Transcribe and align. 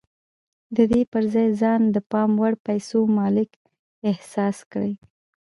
د 0.75 0.77
دې 0.91 1.01
پر 1.11 1.23
ځای 1.33 1.49
ځان 1.61 1.81
د 1.95 1.97
پام 2.11 2.31
وړ 2.41 2.53
پيسو 2.67 2.99
مالک 3.17 3.49
احساس 4.09 4.57
کړئ. 4.71 4.93